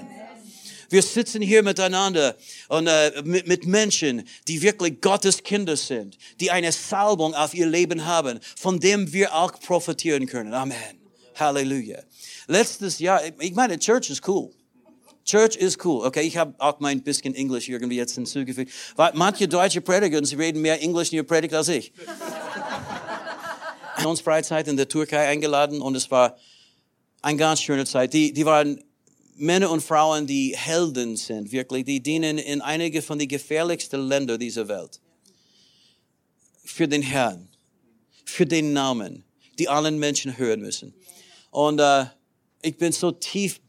[0.91, 2.37] Wir sitzen hier miteinander
[2.69, 7.67] und äh, mit, mit Menschen, die wirklich Gottes Kinder sind, die eine Salbung auf ihr
[7.67, 10.53] Leben haben, von dem wir auch profitieren können.
[10.53, 10.77] Amen.
[11.37, 12.01] Halleluja.
[12.47, 14.51] Letztes Jahr, ich meine, Church ist cool.
[15.25, 16.05] Church ist cool.
[16.05, 18.71] Okay, ich habe auch mein bisschen Englisch irgendwie jetzt hinzugefügt.
[18.97, 21.93] Weil manche deutsche Prediger, sie reden mehr Englisch in ihrer Predigt als ich.
[23.99, 26.37] In Freizeit in der Türkei eingeladen und es war
[27.21, 28.13] eine ganz schöne Zeit.
[28.13, 28.83] Die, die waren
[29.37, 34.39] Männer und Frauen, die Helden sind, wirklich, die dienen in einige von den gefährlichsten Ländern
[34.39, 35.01] dieser Welt.
[36.65, 37.49] Für den Herrn,
[38.25, 39.25] für den Namen,
[39.59, 40.95] die allen Menschen hören müssen.
[41.51, 42.07] Und äh,
[42.63, 43.61] ich bin so tief,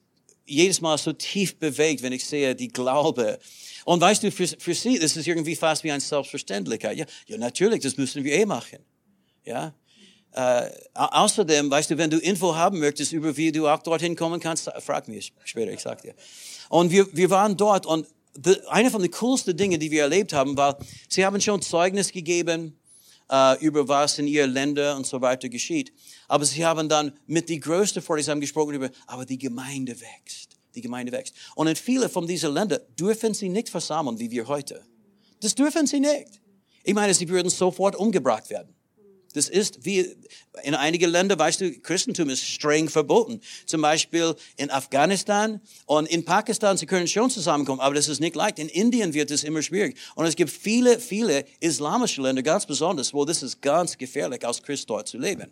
[0.46, 3.40] jedes Mal so tief bewegt, wenn ich sehe die Glaube.
[3.86, 6.98] Und weißt du, für, für sie, das ist irgendwie fast wie eine Selbstverständlichkeit.
[6.98, 8.80] Ja, ja, natürlich, das müssen wir eh machen.
[9.46, 9.74] Ja,
[10.34, 14.40] äh, außerdem, weißt du, wenn du Info haben möchtest über wie du auch dorthin kommen
[14.40, 16.16] kannst, frag mich später, ich sag dir.
[16.70, 18.08] Und wir, wir waren dort und
[18.70, 22.80] eine von den coolsten Dingen, die wir erlebt haben, war, sie haben schon Zeugnis gegeben
[23.32, 25.94] äh, über was in ihren Ländern und so weiter geschieht.
[26.28, 29.96] Aber sie haben dann mit die größte Freude, sie haben gesprochen über, aber die Gemeinde
[30.00, 30.58] wächst.
[30.74, 31.36] Die Gemeinde wächst.
[31.56, 34.84] Und in viele von diesen Ländern dürfen sie nicht versammeln, wie wir heute.
[35.42, 36.42] Das dürfen sie nicht.
[36.84, 38.74] Ich meine, sie würden sofort umgebracht werden.
[39.34, 40.16] Das ist wie
[40.62, 43.42] in einigen Ländern, weißt du, Christentum ist streng verboten.
[43.66, 48.36] Zum Beispiel in Afghanistan und in Pakistan, sie können schon zusammenkommen, aber das ist nicht
[48.36, 48.60] leicht.
[48.60, 49.98] In Indien wird es immer schwierig.
[50.16, 54.62] Und es gibt viele, viele islamische Länder, ganz besonders, wo das ist ganz gefährlich, als
[54.62, 55.50] Christ dort zu leben.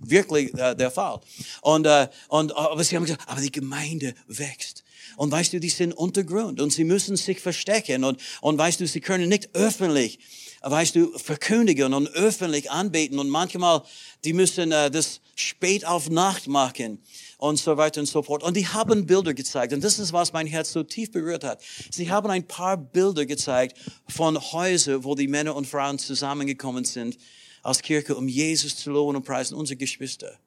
[0.00, 1.20] Wirklich äh, der Fall.
[1.62, 4.82] Und, äh, und, aber sie haben gesagt, aber die Gemeinde wächst.
[5.16, 8.86] Und weißt du, die sind Untergrund und sie müssen sich verstecken und, und weißt du,
[8.86, 10.18] sie können nicht öffentlich
[10.62, 13.82] weißt du, verkündigen und öffentlich anbeten und manchmal,
[14.24, 17.02] die müssen äh, das spät auf Nacht machen
[17.38, 18.42] und so weiter und so fort.
[18.42, 21.62] Und die haben Bilder gezeigt und das ist, was mein Herz so tief berührt hat.
[21.90, 27.16] Sie haben ein paar Bilder gezeigt von Häusern, wo die Männer und Frauen zusammengekommen sind
[27.62, 30.38] als Kirche, um Jesus zu loben und preisen, unsere Geschwister.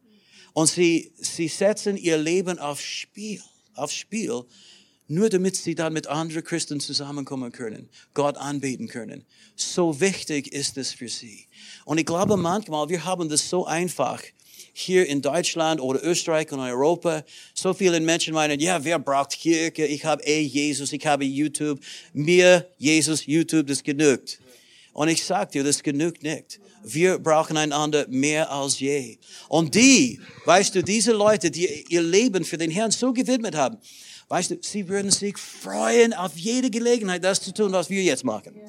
[0.53, 3.41] Und sie, sie setzen ihr Leben auf Spiel,
[3.75, 4.43] auf Spiel,
[5.07, 9.25] nur damit sie dann mit anderen Christen zusammenkommen können, Gott anbeten können.
[9.55, 11.47] So wichtig ist es für sie.
[11.85, 14.21] Und ich glaube manchmal, wir haben das so einfach
[14.73, 17.23] hier in Deutschland oder Österreich und Europa.
[17.53, 19.85] So viele Menschen meinen, ja, wer braucht Kirche?
[19.85, 21.79] Ich habe eh Jesus, ich habe YouTube.
[22.13, 24.39] Mir, Jesus, YouTube, das genügt.
[24.93, 26.59] Und ich sag dir, das genügt nicht.
[26.83, 29.17] Wir brauchen einander mehr als je.
[29.47, 33.77] Und die, weißt du, diese Leute, die ihr Leben für den Herrn so gewidmet haben,
[34.33, 38.23] weißt du, sie würden sich freuen auf jede Gelegenheit, das zu tun, was wir jetzt
[38.23, 38.59] machen.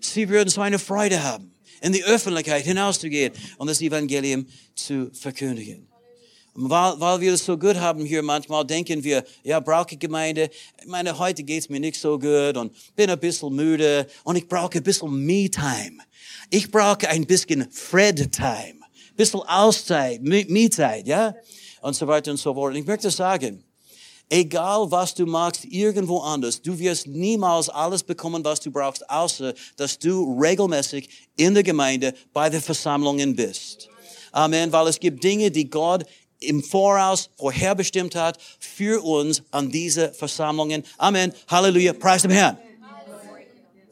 [0.00, 5.86] Sie würden so eine Freude haben, in die Öffentlichkeit hinauszugehen und das Evangelium zu verkündigen.
[6.54, 10.48] Weil, weil wir es so gut haben hier manchmal, denken wir, ja, brauche ich Gemeinde.
[10.80, 14.48] Ich meine, heute geht's mir nicht so gut und bin ein bisschen müde und ich
[14.48, 15.98] brauche ein bisschen Me-Time.
[16.48, 21.34] Ich brauche ein bisschen Fred-Time, ein bisschen Auszeit, Me-Zeit, ja?
[21.82, 22.72] Und so weiter und so fort.
[22.72, 23.62] Und ich möchte sagen,
[24.28, 29.54] Egal was du machst, irgendwo anders, du wirst niemals alles bekommen, was du brauchst, außer
[29.76, 33.88] dass du regelmäßig in der Gemeinde bei den Versammlungen bist.
[34.32, 36.04] Amen, weil es gibt Dinge, die Gott
[36.40, 40.82] im Voraus vorherbestimmt hat für uns an diese Versammlungen.
[40.98, 41.32] Amen.
[41.48, 41.92] Halleluja.
[41.92, 42.58] Preis dem Herrn.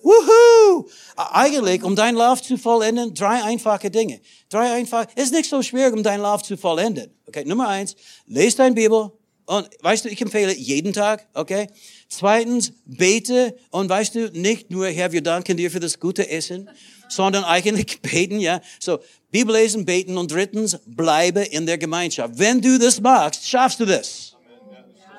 [0.02, 0.86] Wuhu!
[1.16, 4.20] Eigentlich, um deinen Lauf zu vollenden, drei einfache Dinge.
[4.50, 7.10] Drei einfache, ist nicht so schwer, um deinen Lauf zu vollenden.
[7.26, 9.10] Okay, Nummer eins, lese deine Bibel,
[9.46, 11.68] und weißt du, ich empfehle jeden Tag, okay?
[12.08, 16.70] Zweitens, bete und weißt du, nicht nur, Herr, wir danken dir für das gute Essen,
[17.08, 18.60] sondern eigentlich beten, ja?
[18.80, 22.38] So, Bibel lesen, beten und drittens, bleibe in der Gemeinschaft.
[22.38, 24.36] Wenn du das magst, schaffst du das.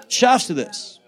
[0.10, 1.00] Schaffst du das.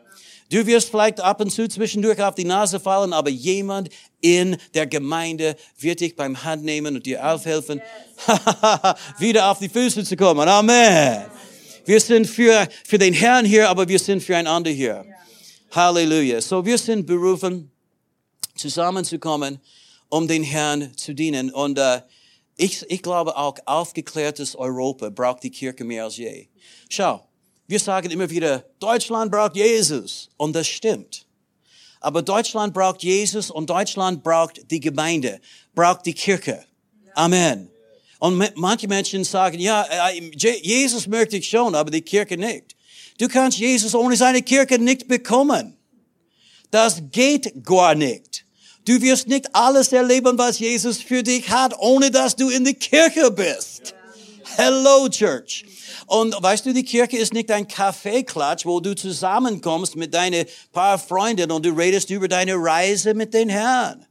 [0.50, 3.90] Du wirst vielleicht ab und zu zwischendurch auf die Nase fallen, aber jemand
[4.22, 7.82] in der Gemeinde wird dich beim Hand nehmen und dir aufhelfen,
[9.20, 10.48] wieder auf die Füße zu kommen.
[10.48, 11.26] Amen.
[11.88, 15.06] Wir sind für, für den Herrn hier, aber wir sind füreinander hier.
[15.08, 15.15] Ja.
[15.71, 16.41] Halleluja.
[16.41, 17.71] So, wir sind berufen,
[18.56, 19.62] zusammenzukommen,
[20.10, 21.50] um den Herrn zu dienen.
[21.50, 22.02] Und äh,
[22.58, 26.50] ich, ich glaube auch, aufgeklärtes Europa braucht die Kirche mehr als je.
[26.89, 27.26] Schau,
[27.67, 30.28] wir sagen immer wieder, Deutschland braucht Jesus.
[30.36, 31.26] Und das stimmt.
[32.02, 35.39] Aber Deutschland braucht Jesus und Deutschland braucht die Gemeinde,
[35.73, 36.65] braucht die Kirche.
[37.15, 37.69] Amen.
[38.20, 42.76] Und manche Menschen sagen, ja, äh, Jesus möchte ich schon, aber die Kirche nicht.
[43.20, 45.78] Du kannst Jesus ohne seine Kirche nicht bekommen.
[46.72, 48.46] Das geht gar nicht.
[48.86, 52.74] Du wirst nicht alles erleben, was Jesus für dich hat, ohne dass du in der
[52.74, 53.94] Kirche bist.
[54.56, 55.66] Hello, Church.
[56.08, 60.98] Und weißt du, die Kirche ist nicht ein Kaffeeklatsch, wo du zusammenkommst mit deinen paar
[60.98, 64.07] Freunden und du redest über deine Reise mit den Herrn.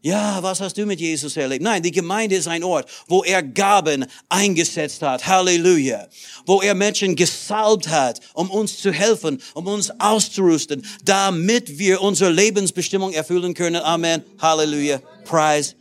[0.00, 1.62] Ja, was hast du mit Jesus erlebt?
[1.62, 5.26] Nein, die Gemeinde ist ein Ort, wo er Gaben eingesetzt hat.
[5.26, 6.06] Halleluja.
[6.46, 12.30] Wo er Menschen gesalbt hat, um uns zu helfen, um uns auszurüsten, damit wir unsere
[12.30, 13.82] Lebensbestimmung erfüllen können.
[13.82, 14.22] Amen.
[14.38, 15.00] Halleluja.
[15.24, 15.74] Preis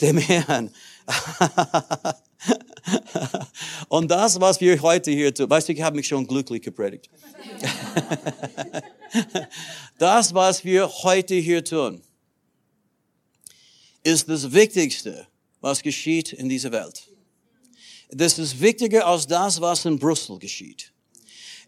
[0.00, 0.70] dem Herrn.
[3.88, 7.10] Und das, was wir heute hier tun, weißt du, ich habe mich schon glücklich gepredigt.
[9.98, 12.00] das, was wir heute hier tun,
[14.04, 15.26] ist das Wichtigste,
[15.60, 17.08] was geschieht in dieser Welt.
[18.10, 20.92] Das ist wichtiger als das, was in Brüssel geschieht.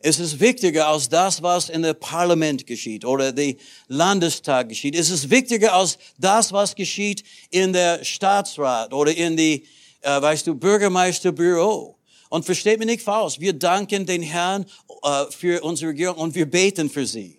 [0.01, 3.55] Es ist wichtiger als das, was in der Parlament geschieht oder der
[3.89, 4.95] Landestag geschieht.
[4.95, 9.65] Es ist wichtiger als das, was geschieht in der Staatsrat oder in die,
[10.03, 11.97] äh, weißt du, Bürgermeisterbüro.
[12.29, 14.67] Und versteht mich nicht falsch, wir danken den Herrn
[15.03, 17.36] äh, für unsere Regierung und wir beten für sie.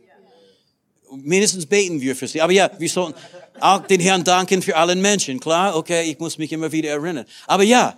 [1.11, 2.41] Mindestens beten wir für sie.
[2.41, 3.19] Aber ja, wir sollten
[3.59, 5.39] auch den Herrn danken für allen Menschen.
[5.39, 7.25] Klar, okay, ich muss mich immer wieder erinnern.
[7.47, 7.97] Aber ja,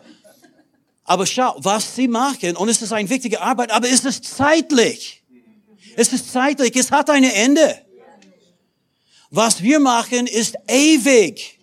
[1.04, 5.24] aber schau, was sie machen, und es ist eine wichtige Arbeit, aber es ist zeitlich.
[5.96, 7.82] Es ist zeitlich, es hat ein Ende.
[9.32, 11.59] Was wir machen, ist ewig.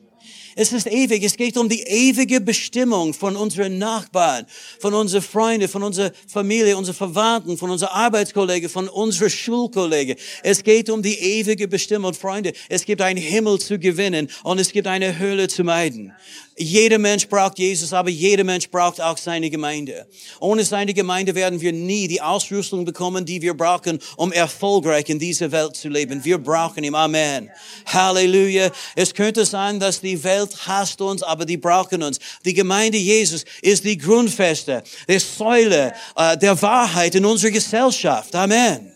[0.59, 1.23] Es ist ewig.
[1.23, 4.47] Es geht um die ewige Bestimmung von unseren Nachbarn,
[4.81, 10.17] von unseren Freunden, von unserer Familie, unseren Verwandten, von unserer Arbeitskollegen, von unserer Schulkollegen.
[10.43, 12.15] Es geht um die ewige Bestimmung.
[12.15, 16.15] Freunde, es gibt einen Himmel zu gewinnen und es gibt eine Höhle zu meiden.
[16.59, 20.07] Jeder Mensch braucht Jesus, aber jeder Mensch braucht auch seine Gemeinde.
[20.41, 25.19] Ohne seine Gemeinde werden wir nie die Ausrüstung bekommen, die wir brauchen, um erfolgreich in
[25.19, 26.25] dieser Welt zu leben.
[26.25, 26.95] Wir brauchen ihn.
[26.95, 27.51] Amen.
[27.85, 28.71] Halleluja.
[28.95, 32.19] Es könnte sein, dass die Welt hasst uns, aber die brauchen uns.
[32.47, 38.35] Die Gemeinde Jesus ist die Grundfeste, die Säule äh, der Wahrheit in unserer Gesellschaft.
[38.35, 38.96] Amen.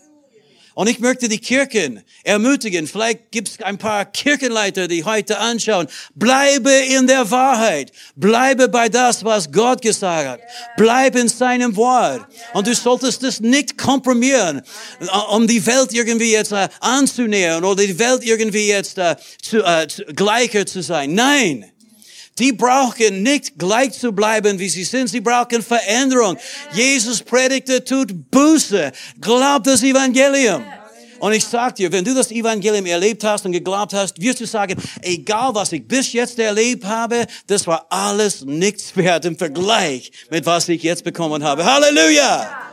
[0.75, 2.87] Und ich möchte die Kirchen ermutigen.
[2.87, 5.89] Vielleicht gibt es ein paar Kirchenleiter, die heute anschauen.
[6.15, 7.93] Bleibe in der Wahrheit.
[8.17, 10.41] Bleibe bei das, was Gott gesagt hat.
[10.77, 12.27] Bleibe in seinem Wort.
[12.55, 14.63] Und du solltest das nicht komprimieren,
[15.31, 20.05] um die Welt irgendwie jetzt uh, anzunähern oder die Welt irgendwie jetzt uh, zu, zu,
[20.15, 21.15] gleicher zu sein.
[21.15, 21.71] Nein.
[22.39, 25.09] Die brauchen nicht gleich zu bleiben, wie sie sind.
[25.09, 26.37] Sie brauchen Veränderung.
[26.73, 28.93] Jesus predigte, tut Buße.
[29.21, 30.65] Glaubt das Evangelium.
[31.21, 34.47] Und ich sag dir, wenn du das Evangelium erlebt hast und geglaubt hast, wirst du
[34.47, 40.11] sagen, egal was ich bis jetzt erlebt habe, das war alles nichts wert im Vergleich
[40.31, 41.65] mit was ich jetzt bekommen habe.
[41.65, 42.70] Halleluja!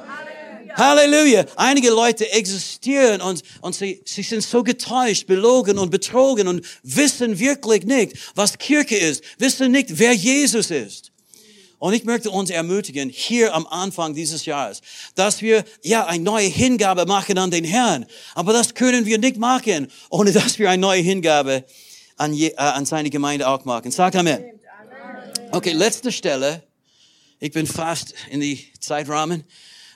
[0.78, 1.46] Halleluja.
[1.56, 7.40] Einige Leute existieren und, und sie, sie sind so getäuscht, belogen und betrogen und wissen
[7.40, 11.12] wirklich nicht, was Kirche ist, wissen nicht, wer Jesus ist.
[11.80, 14.82] Und ich möchte uns ermutigen, hier am Anfang dieses Jahres,
[15.14, 18.06] dass wir ja eine neue Hingabe machen an den Herrn.
[18.34, 21.66] Aber das können wir nicht machen, ohne dass wir eine neue Hingabe
[22.18, 23.92] an, je, äh, an seine Gemeinde auch machen.
[23.92, 24.44] Sagt Amen.
[25.52, 26.64] Okay, letzte Stelle.
[27.40, 29.44] Ich bin fast in die Zeitrahmen.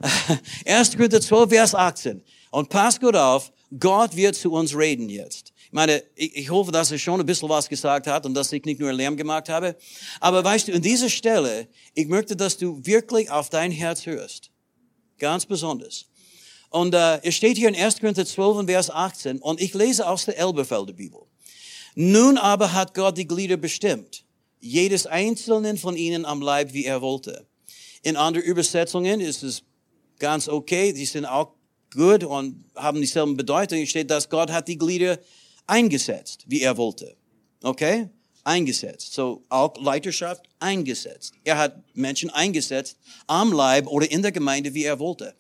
[0.66, 0.96] 1.
[0.96, 2.22] Korinther 12, Vers 18.
[2.52, 5.54] Und pass gut auf, Gott wird zu uns reden jetzt.
[5.66, 8.66] Ich meine, ich, hoffe, dass er schon ein bisschen was gesagt hat und dass ich
[8.66, 9.78] nicht nur Lärm gemacht habe.
[10.20, 14.52] Aber weißt du, in dieser Stelle, ich möchte, dass du wirklich auf dein Herz hörst.
[15.18, 16.08] Ganz besonders.
[16.70, 18.00] Und äh, es steht hier in 1.
[18.00, 21.22] Korinther 12, Vers 18, und ich lese aus der Elberfelder Bibel.
[21.96, 24.26] Nun aber hat Gott die Glieder bestimmt,
[24.60, 27.46] jedes einzelnen von ihnen am Leib, wie er wollte.
[28.04, 29.64] In anderen Übersetzungen ist es
[30.22, 31.52] ganz okay, die sind auch
[31.94, 33.80] gut und haben dieselben Bedeutung.
[33.80, 35.20] Hier steht, dass Gott hat die Glieder
[35.68, 37.18] eingesetzt, wie er wollte.
[37.64, 38.08] Okay?
[38.44, 39.14] Eingesetzt.
[39.14, 41.34] So auch Leiterschaft eingesetzt.
[41.44, 45.36] Er hat Menschen eingesetzt am Leib oder in der Gemeinde, wie er wollte.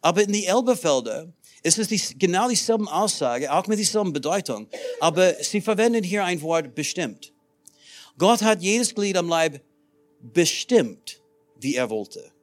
[0.00, 4.68] Aber in die Elberfelder ist es die, genau dieselben Aussage, auch mit dieselben Bedeutung.
[5.00, 7.32] Aber sie verwenden hier ein Wort bestimmt.
[8.16, 9.60] Gott hat jedes Glied am Leib
[10.20, 11.20] bestimmt,
[11.58, 12.35] wie er wollte.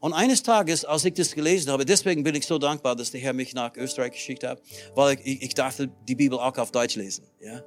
[0.00, 3.20] Und eines Tages, als ich das gelesen habe, deswegen bin ich so dankbar, dass der
[3.20, 4.60] Herr mich nach Österreich geschickt hat,
[4.94, 7.24] weil ich, ich dachte, die Bibel auch auf Deutsch lesen.
[7.40, 7.62] Ja?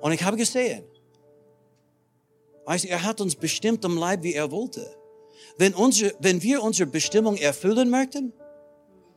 [0.00, 0.84] Und ich habe gesehen,
[2.64, 4.96] weißt er hat uns bestimmt am Leib, wie er wollte.
[5.58, 8.32] Wenn, unsere, wenn wir unsere Bestimmung erfüllen möchten,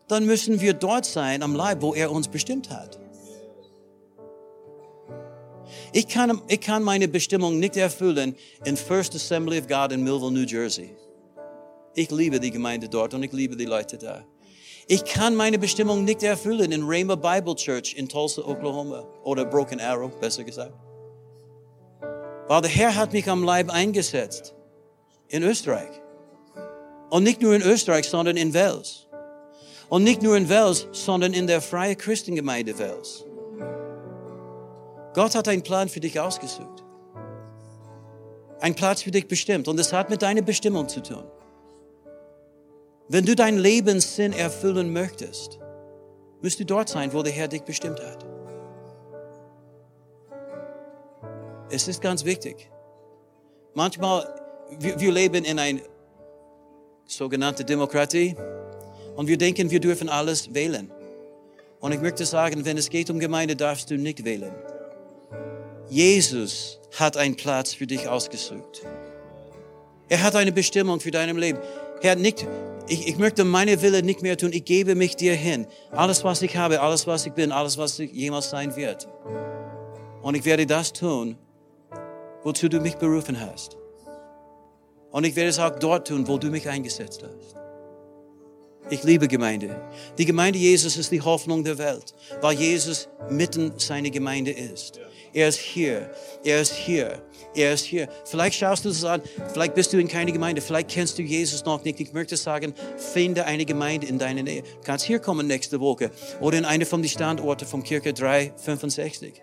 [0.08, 3.00] dann müssen wir dort sein am Leib, wo er uns bestimmt hat.
[5.92, 10.32] Ich kann, ich kann meine Bestimmung nicht erfüllen in First Assembly of God in Millville,
[10.32, 10.96] New Jersey.
[12.00, 14.24] Ich liebe die Gemeinde dort und ich liebe die Leute da.
[14.88, 19.82] Ich kann meine Bestimmung nicht erfüllen in Rhema Bible Church in Tulsa, Oklahoma oder Broken
[19.82, 20.72] Arrow, besser gesagt.
[22.48, 24.56] Weil der Herr hat mich am Leib eingesetzt
[25.28, 25.90] in Österreich.
[27.10, 29.08] Und nicht nur in Österreich, sondern in Wels.
[29.90, 33.26] Und nicht nur in Wels, sondern in der Freie Christengemeinde Wels.
[35.14, 36.86] Gott hat einen Plan für dich ausgesucht.
[38.62, 39.68] Ein Platz für dich bestimmt.
[39.68, 41.26] Und es hat mit deiner Bestimmung zu tun.
[43.12, 45.58] Wenn du deinen Lebenssinn erfüllen möchtest,
[46.44, 48.24] musst du dort sein, wo der Herr dich bestimmt hat.
[51.72, 52.70] Es ist ganz wichtig.
[53.74, 54.28] Manchmal,
[54.78, 55.82] wir, wir leben in einer
[57.08, 58.36] sogenannten Demokratie
[59.16, 60.92] und wir denken, wir dürfen alles wählen.
[61.80, 64.54] Und ich möchte sagen, wenn es geht um Gemeinde, darfst du nicht wählen.
[65.90, 68.84] Jesus hat einen Platz für dich ausgesucht.
[70.10, 71.60] Er hat eine Bestimmung für dein Leben.
[72.02, 72.48] Herr, nicht,
[72.88, 74.52] ich, ich möchte meine Wille nicht mehr tun.
[74.54, 75.68] Ich gebe mich dir hin.
[75.92, 79.08] Alles, was ich habe, alles, was ich bin, alles, was ich jemals sein wird.
[80.22, 81.38] Und ich werde das tun,
[82.44, 83.78] wozu du mich berufen hast.
[85.12, 87.56] Und ich werde es auch dort tun, wo du mich eingesetzt hast.
[88.92, 89.80] Ich liebe Gemeinde.
[90.18, 95.00] Die Gemeinde Jesus ist die Hoffnung der Welt, weil Jesus mitten seine Gemeinde ist.
[95.32, 96.10] Er ist hier.
[96.44, 97.22] Er ist hier.
[97.56, 98.08] Er ist hier.
[98.26, 99.22] Vielleicht schaust du es an,
[99.52, 102.00] vielleicht bist du in keine Gemeinde, vielleicht kennst du Jesus noch nicht.
[102.00, 104.62] Ich möchte sagen, finde eine Gemeinde in deiner Nähe.
[104.62, 109.42] Du kannst hier kommen nächste Woche oder in eine von den Standorten von Kirche 365.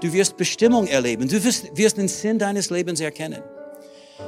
[0.00, 1.28] Du wirst Bestimmung erleben.
[1.28, 3.42] Du wirst, wirst den Sinn deines Lebens erkennen.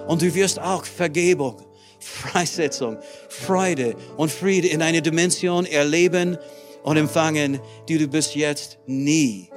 [0.07, 1.57] Und du wirst auch Vergebung,
[1.99, 2.99] Freisetzung,
[3.29, 6.39] Freude und Friede in einer Dimension erleben
[6.83, 9.51] und empfangen, die du bis jetzt nie,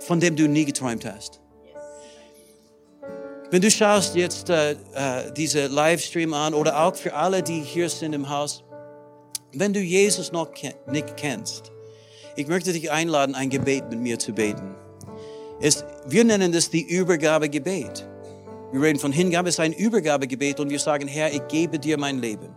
[0.00, 1.40] von dem du nie geträumt hast.
[3.50, 7.88] Wenn du schaust jetzt äh, äh, diese Livestream an oder auch für alle, die hier
[7.88, 8.62] sind im Haus,
[9.54, 11.72] wenn du Jesus noch ken nicht kennst,
[12.36, 14.74] ich möchte dich einladen, ein Gebet mit mir zu beten.
[15.60, 18.06] Es, wir nennen das die Übergabegebet.
[18.70, 21.96] Wir reden von Hingabe, es ist ein Übergabegebet und wir sagen, Herr, ich gebe dir
[21.98, 22.54] mein Leben.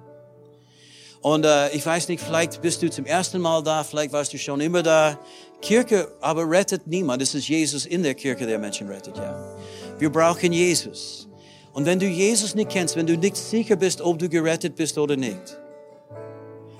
[1.22, 4.38] Und äh, ich weiß nicht, vielleicht bist du zum ersten Mal da, vielleicht warst du
[4.38, 5.18] schon immer da.
[5.62, 7.22] Kirche aber rettet niemand.
[7.22, 9.56] Es ist Jesus in der Kirche, der Menschen rettet, ja.
[10.02, 11.30] Wir brauchen Jesus.
[11.74, 14.97] Und wenn du Jesus nicht kennst, wenn du nicht sicher bist, ob du gerettet bist
[14.97, 15.60] oder nicht,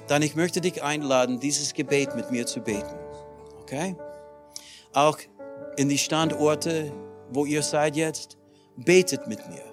[0.08, 2.96] dann ich möchte dich einladen, dieses Gebet mit mir zu beten.
[3.62, 3.96] Okay?
[4.92, 5.20] Auch
[5.78, 6.92] in die Standorte,
[7.30, 8.38] wo ihr seid jetzt,
[8.76, 9.66] betet mit mir.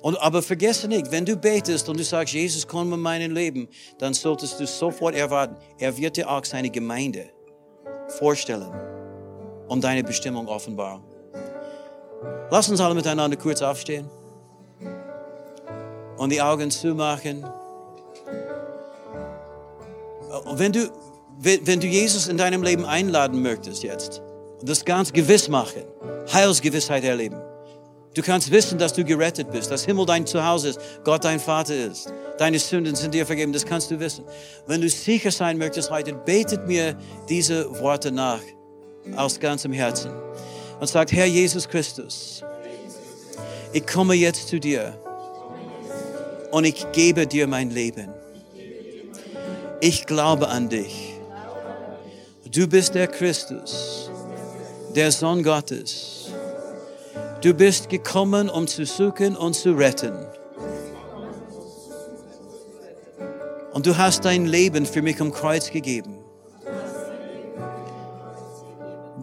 [0.00, 3.68] Und, aber vergesse nicht, wenn du betest und du sagst, Jesus, komm in mein Leben,
[3.98, 7.28] dann solltest du sofort erwarten, er wird dir auch seine Gemeinde
[8.08, 8.72] vorstellen
[9.68, 11.11] und deine Bestimmung offenbaren.
[12.50, 14.08] Lass uns alle miteinander kurz aufstehen
[16.16, 17.44] und die Augen zumachen.
[20.54, 20.90] Wenn du,
[21.38, 24.22] wenn du Jesus in deinem Leben einladen möchtest jetzt,
[24.60, 25.82] und das ganz gewiss machen,
[26.32, 27.36] Heilsgewissheit erleben.
[28.14, 31.74] Du kannst wissen, dass du gerettet bist, dass Himmel dein Zuhause ist, Gott dein Vater
[31.74, 32.12] ist.
[32.38, 34.24] Deine Sünden sind dir vergeben, das kannst du wissen.
[34.66, 36.96] Wenn du sicher sein möchtest heute, betet mir
[37.28, 38.40] diese Worte nach
[39.16, 40.12] aus ganzem Herzen
[40.82, 42.42] und sagt, Herr Jesus Christus,
[43.72, 44.98] ich komme jetzt zu dir
[46.50, 48.08] und ich gebe dir mein Leben.
[49.80, 51.14] Ich glaube an dich.
[52.50, 54.10] Du bist der Christus,
[54.96, 56.32] der Sohn Gottes.
[57.42, 60.26] Du bist gekommen, um zu suchen und zu retten.
[63.72, 66.21] Und du hast dein Leben für mich am Kreuz gegeben.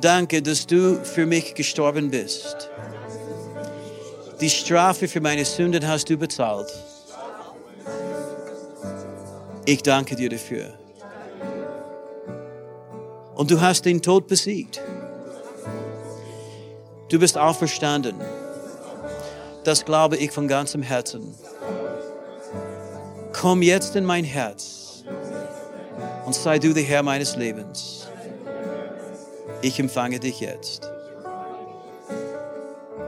[0.02, 2.70] Danke, dass du für mich gestorben bist.
[4.40, 6.72] Die Strafe für meine Sünden hast du bezahlt.
[9.66, 10.74] Ich danke dir dafür.
[13.36, 14.82] Und du hast den Tod besiegt.
[17.10, 18.16] Du bist auferstanden.
[19.66, 21.36] Das glaube ich von ganzem Herzen.
[23.34, 25.04] Komm jetzt in mein Herz
[26.26, 27.99] und sei du der Herr meines Lebens
[29.62, 30.90] ich empfange dich jetzt.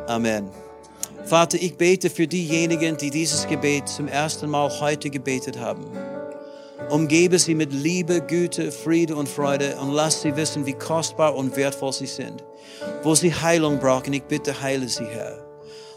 [0.07, 0.49] Amen.
[1.25, 5.85] Vater, ich bete für diejenigen, die dieses Gebet zum ersten Mal heute gebetet haben.
[6.89, 11.55] Umgebe sie mit Liebe, Güte, Friede und Freude und lass sie wissen, wie kostbar und
[11.55, 12.43] wertvoll sie sind.
[13.03, 15.37] Wo sie Heilung brauchen, ich bitte, heile sie, Herr.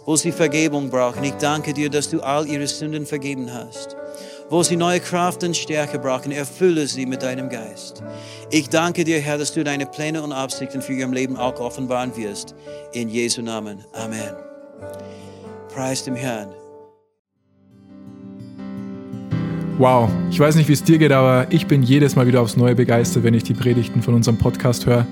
[0.04, 3.96] Wo sie Vergebung brauchen, ich danke dir, dass du all ihre Sünden vergeben hast.
[4.50, 8.02] Wo sie neue Kraft und Stärke brauchen, erfülle sie mit deinem Geist.
[8.50, 12.14] Ich danke dir, Herr, dass du deine Pläne und Absichten für ihr Leben auch offenbaren
[12.16, 12.54] wirst.
[12.92, 13.78] In Jesu Namen.
[13.94, 14.34] Amen.
[15.74, 16.48] Preis dem Herrn.
[19.78, 22.56] Wow, ich weiß nicht, wie es dir geht, aber ich bin jedes Mal wieder aufs
[22.56, 25.04] Neue begeistert, wenn ich die Predigten von unserem Podcast höre.